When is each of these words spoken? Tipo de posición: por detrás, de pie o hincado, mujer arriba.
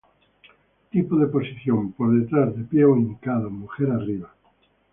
Tipo 0.89 1.15
de 1.19 1.27
posición: 1.27 1.91
por 1.91 2.11
detrás, 2.19 2.55
de 2.57 2.63
pie 2.63 2.85
o 2.85 2.97
hincado, 2.97 3.51
mujer 3.51 3.91
arriba. 3.91 4.33